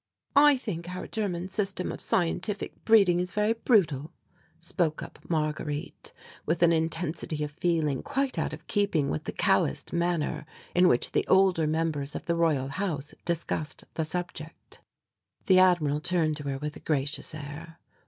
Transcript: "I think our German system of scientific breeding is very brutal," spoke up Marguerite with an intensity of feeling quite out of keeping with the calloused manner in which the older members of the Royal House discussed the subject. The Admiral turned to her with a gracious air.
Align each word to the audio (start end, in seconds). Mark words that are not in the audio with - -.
"I 0.35 0.57
think 0.57 0.89
our 0.95 1.05
German 1.05 1.47
system 1.47 1.91
of 1.91 2.01
scientific 2.01 2.85
breeding 2.85 3.19
is 3.19 3.29
very 3.31 3.53
brutal," 3.53 4.11
spoke 4.57 5.03
up 5.03 5.19
Marguerite 5.29 6.11
with 6.43 6.63
an 6.63 6.71
intensity 6.71 7.43
of 7.43 7.51
feeling 7.51 8.01
quite 8.01 8.39
out 8.39 8.51
of 8.51 8.65
keeping 8.65 9.11
with 9.11 9.25
the 9.25 9.31
calloused 9.31 9.93
manner 9.93 10.43
in 10.73 10.87
which 10.87 11.11
the 11.11 11.27
older 11.27 11.67
members 11.67 12.15
of 12.15 12.25
the 12.25 12.35
Royal 12.35 12.69
House 12.69 13.13
discussed 13.25 13.83
the 13.93 14.03
subject. 14.03 14.81
The 15.45 15.59
Admiral 15.59 15.99
turned 15.99 16.35
to 16.37 16.49
her 16.49 16.57
with 16.57 16.75
a 16.75 16.79
gracious 16.79 17.35
air. 17.35 17.79